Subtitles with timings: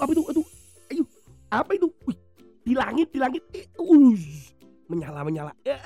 [0.00, 0.22] aduh apa itu?
[0.30, 0.46] Aduh
[0.90, 1.04] ayo.
[1.52, 1.86] Apa itu?
[2.08, 2.18] Wih,
[2.66, 3.42] di langit di langit.
[3.54, 4.14] Eh, uh,
[4.90, 5.52] menyala menyala.
[5.64, 5.78] Eh,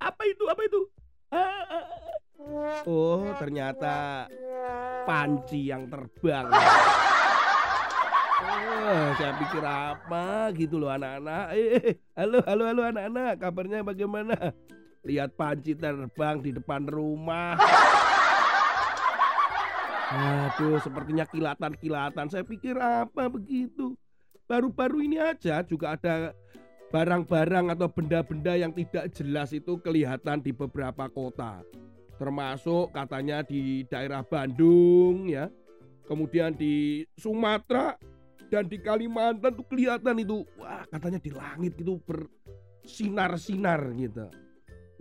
[0.00, 0.44] apa itu?
[0.48, 0.80] Apa itu?
[1.34, 1.84] Eh, eh,
[2.86, 4.28] oh ternyata
[5.04, 6.48] panci yang terbang.
[8.44, 11.56] Oh, saya pikir apa gitu loh anak-anak.
[11.56, 13.40] Eh, halo, halo, halo anak-anak.
[13.40, 14.52] Kabarnya bagaimana?
[15.04, 17.56] Lihat panci terbang di depan rumah.
[20.14, 22.30] Aduh, sepertinya kilatan-kilatan.
[22.30, 23.98] Saya pikir apa begitu.
[24.46, 26.30] Baru-baru ini aja juga ada
[26.94, 31.66] barang-barang atau benda-benda yang tidak jelas itu kelihatan di beberapa kota.
[32.14, 35.50] Termasuk katanya di daerah Bandung ya.
[36.06, 37.98] Kemudian di Sumatera
[38.52, 44.30] dan di Kalimantan tuh kelihatan itu wah katanya di langit itu bersinar-sinar gitu.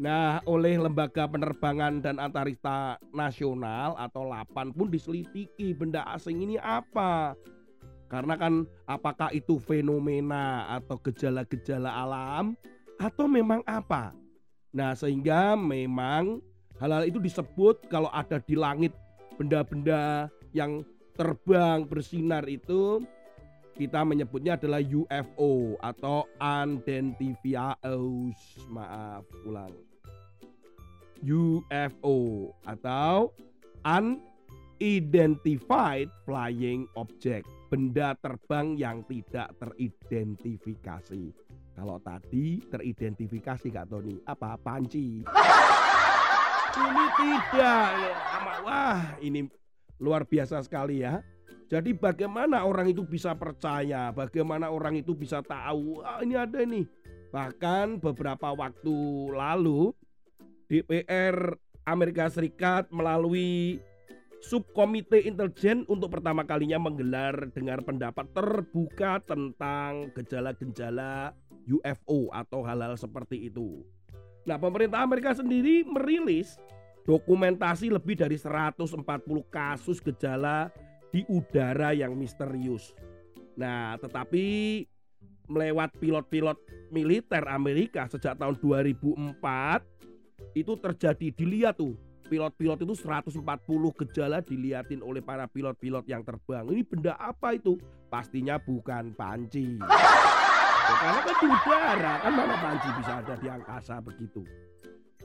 [0.03, 7.39] Nah, oleh Lembaga Penerbangan dan Antariksa Nasional atau LAPAN pun diselidiki benda asing ini apa.
[8.11, 12.59] Karena kan apakah itu fenomena atau gejala-gejala alam
[12.99, 14.11] atau memang apa.
[14.75, 16.43] Nah, sehingga memang
[16.83, 18.91] hal-hal itu disebut kalau ada di langit
[19.39, 20.83] benda-benda yang
[21.15, 22.99] terbang bersinar itu
[23.79, 27.79] kita menyebutnya adalah UFO atau unidentified
[28.67, 29.92] maaf ulang
[31.23, 33.31] UFO atau
[33.87, 41.33] unidentified flying object benda terbang yang tidak teridentifikasi.
[41.73, 44.21] Kalau tadi teridentifikasi Kak Tony.
[44.29, 44.61] Apa?
[44.61, 45.25] Panci.
[46.73, 47.89] Ini tidak
[48.63, 49.45] wah ini
[49.99, 51.21] luar biasa sekali ya.
[51.69, 56.85] Jadi bagaimana orang itu bisa percaya, bagaimana orang itu bisa tahu, ah, ini ada nih.
[57.33, 58.93] Bahkan beberapa waktu
[59.33, 59.89] lalu
[60.73, 61.53] DPR
[61.85, 63.77] Amerika Serikat melalui
[64.41, 71.37] subkomite intelijen untuk pertama kalinya menggelar dengar pendapat terbuka tentang gejala-gejala
[71.69, 73.85] UFO atau hal-hal seperti itu.
[74.49, 76.57] Nah, pemerintah Amerika sendiri merilis
[77.05, 78.97] dokumentasi lebih dari 140
[79.53, 80.73] kasus gejala
[81.13, 82.97] di udara yang misterius.
[83.55, 84.83] Nah, tetapi
[85.47, 86.57] melewat pilot-pilot
[86.89, 89.93] militer Amerika sejak tahun 2004
[90.53, 91.97] itu terjadi dilihat tuh
[92.29, 93.45] pilot-pilot itu 140
[94.01, 96.65] gejala dilihatin oleh para pilot-pilot yang terbang.
[96.65, 97.77] Ini benda apa itu?
[98.09, 99.77] Pastinya bukan panci.
[100.83, 104.43] Ya, karena kan di udara, kan mana panci bisa ada di angkasa begitu.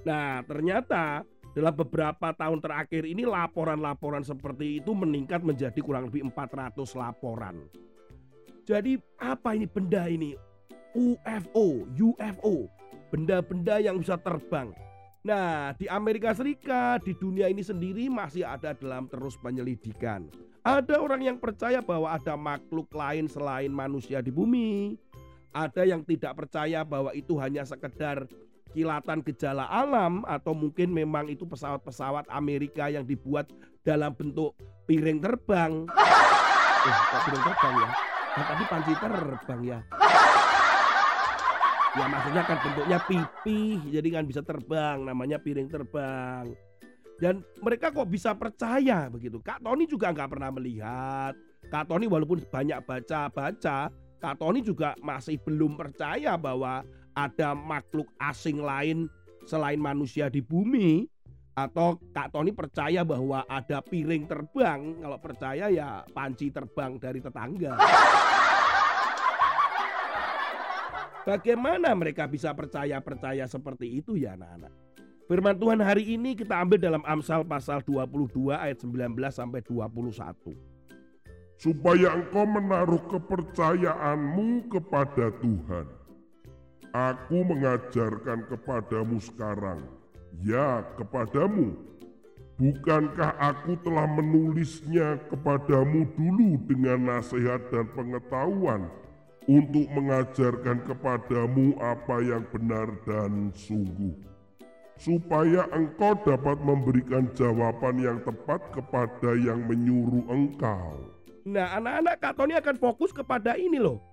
[0.06, 6.78] Nah, ternyata dalam beberapa tahun terakhir ini laporan-laporan seperti itu meningkat menjadi kurang lebih 400
[6.94, 7.66] laporan.
[8.70, 10.38] Jadi apa ini benda ini?
[10.94, 12.70] UFO, UFO,
[13.10, 14.70] benda-benda yang bisa terbang.
[15.26, 20.30] Nah, di Amerika Serikat, di dunia ini sendiri masih ada dalam terus penyelidikan.
[20.62, 24.94] Ada orang yang percaya bahwa ada makhluk lain selain manusia di bumi.
[25.50, 28.28] Ada yang tidak percaya bahwa itu hanya sekedar
[28.76, 33.48] kilatan gejala alam atau mungkin memang itu pesawat-pesawat Amerika yang dibuat
[33.82, 34.54] dalam bentuk
[34.84, 35.88] piring terbang.
[36.84, 37.90] Eh, kok piring terbang ya?
[38.38, 39.78] Nah, tadi panci terbang ya.
[41.98, 46.54] Ya maksudnya kan bentuknya pipih, jadi kan bisa terbang, namanya piring terbang.
[47.18, 49.42] Dan mereka kok bisa percaya begitu?
[49.42, 51.34] Kak Tony juga nggak pernah melihat.
[51.66, 53.90] Kak Tony walaupun banyak baca-baca,
[54.22, 56.86] Kak Tony juga masih belum percaya bahwa
[57.18, 59.10] ada makhluk asing lain
[59.42, 61.10] selain manusia di bumi
[61.58, 67.74] atau Kak Tony percaya bahwa ada piring terbang kalau percaya ya panci terbang dari tetangga
[71.28, 74.72] Bagaimana mereka bisa percaya-percaya seperti itu ya anak-anak?
[75.28, 80.56] Firman Tuhan hari ini kita ambil dalam Amsal pasal 22 ayat 19 sampai 21
[81.60, 85.86] supaya engkau menaruh kepercayaanmu kepada Tuhan.
[86.96, 89.84] Aku mengajarkan kepadamu sekarang,
[90.40, 91.76] ya kepadamu.
[92.56, 98.88] Bukankah aku telah menulisnya kepadamu dulu dengan nasihat dan pengetahuan
[99.48, 104.12] untuk mengajarkan kepadamu apa yang benar dan sungguh,
[105.00, 111.00] supaya engkau dapat memberikan jawaban yang tepat kepada yang menyuruh engkau.
[111.48, 114.04] Nah, anak-anak Kak Tony akan fokus kepada ini loh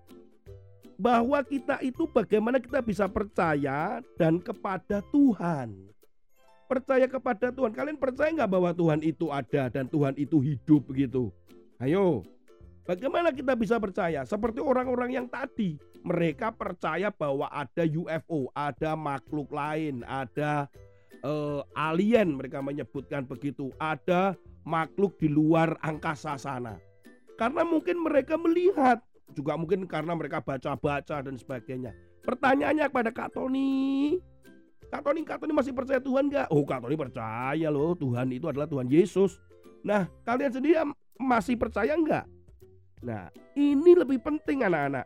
[0.96, 5.76] bahwa kita itu bagaimana kita bisa percaya dan kepada Tuhan.
[6.66, 7.76] Percaya kepada Tuhan.
[7.76, 11.30] Kalian percaya nggak bahwa Tuhan itu ada dan Tuhan itu hidup begitu?
[11.78, 12.24] Ayo,
[12.86, 14.24] bagaimana kita bisa percaya?
[14.24, 20.70] Seperti orang-orang yang tadi, mereka percaya bahwa ada UFO, ada makhluk lain, ada
[21.26, 26.78] uh, alien, mereka menyebutkan begitu, ada makhluk di luar angkasa sana.
[27.36, 29.04] Karena mungkin mereka melihat
[29.36, 31.92] juga mungkin karena mereka baca-baca dan sebagainya.
[32.24, 34.18] Pertanyaannya kepada Kak Tony,
[34.90, 36.48] Kak Tony, Kak Tony masih percaya Tuhan nggak?
[36.54, 39.38] Oh Kak Tony percaya loh Tuhan itu adalah Tuhan Yesus.
[39.86, 40.80] Nah kalian sendiri
[41.20, 42.35] masih percaya nggak?
[43.06, 45.06] Nah ini lebih penting anak-anak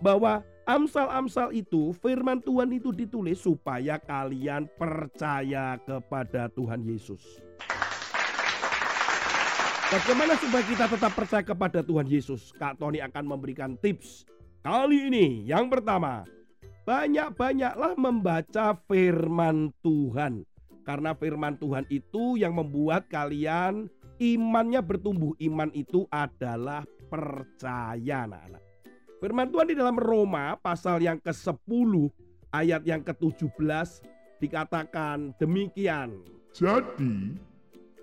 [0.00, 7.20] bahwa Amsal-amsal itu, firman Tuhan itu ditulis supaya kalian percaya kepada Tuhan Yesus.
[9.92, 12.48] Bagaimana supaya kita tetap percaya kepada Tuhan Yesus?
[12.56, 14.24] Kak Tony akan memberikan tips.
[14.64, 16.24] Kali ini yang pertama,
[16.88, 20.48] banyak-banyaklah membaca firman Tuhan.
[20.88, 25.36] Karena firman Tuhan itu yang membuat kalian imannya bertumbuh.
[25.36, 28.62] Iman itu adalah percaya anak-anak.
[29.22, 31.92] Firman Tuhan di dalam Roma pasal yang ke-10
[32.52, 34.04] ayat yang ke-17
[34.38, 36.20] dikatakan demikian.
[36.52, 37.34] Jadi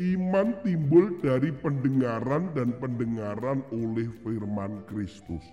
[0.02, 5.46] iman timbul dari pendengaran dan pendengaran oleh firman Kristus.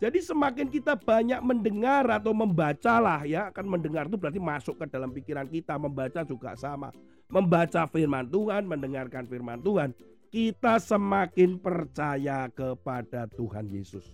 [0.00, 5.12] Jadi semakin kita banyak mendengar atau membacalah ya, akan mendengar itu berarti masuk ke dalam
[5.12, 6.88] pikiran kita, membaca juga sama.
[7.28, 9.92] Membaca firman Tuhan, mendengarkan firman Tuhan,
[10.30, 14.06] kita semakin percaya kepada Tuhan Yesus.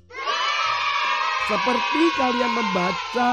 [1.46, 3.32] Seperti kalian membaca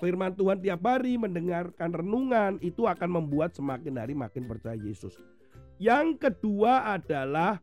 [0.00, 5.14] firman Tuhan tiap hari, mendengarkan renungan, itu akan membuat semakin hari makin percaya Yesus.
[5.76, 7.60] Yang kedua adalah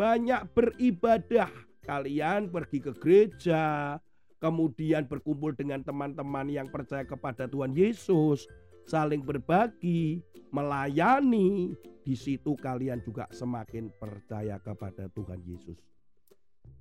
[0.00, 1.52] banyak beribadah.
[1.84, 3.96] Kalian pergi ke gereja,
[4.40, 8.48] kemudian berkumpul dengan teman-teman yang percaya kepada Tuhan Yesus,
[8.88, 11.76] saling berbagi, melayani.
[12.00, 15.76] Di situ kalian juga semakin percaya kepada Tuhan Yesus.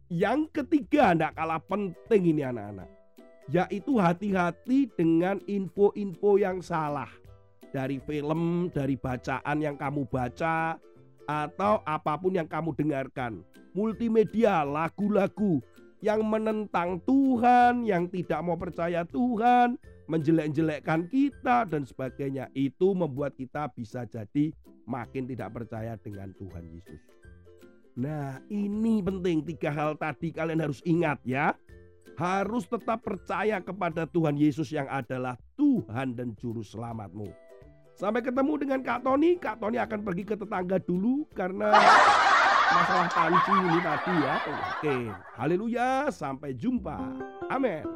[0.10, 2.90] Yang ketiga, tidak kalah penting ini anak-anak,
[3.46, 7.10] yaitu hati-hati dengan info-info yang salah
[7.70, 10.82] dari film, dari bacaan yang kamu baca,
[11.30, 13.46] atau apa pun yang kamu dengarkan.
[13.78, 15.62] Multimedia, lagu-lagu
[16.02, 19.78] yang menentang Tuhan, yang tidak mau percaya Tuhan,
[20.10, 22.50] menjelek-jelekkan kita dan sebagainya.
[22.58, 24.52] Itu membuat kita bisa jadi
[24.90, 27.02] makin tidak percaya dengan Tuhan Yesus.
[27.94, 31.54] Nah, ini penting tiga hal tadi kalian harus ingat ya.
[32.20, 37.32] Harus tetap percaya kepada Tuhan Yesus yang adalah Tuhan dan juru selamatmu.
[37.96, 39.40] Sampai ketemu dengan Kak Tony.
[39.40, 41.72] Kak Tony akan pergi ke tetangga dulu karena
[42.72, 44.36] masalah panci ini tadi ya.
[44.48, 44.98] Oke,
[45.36, 47.00] haleluya, sampai jumpa.
[47.48, 47.88] Amin.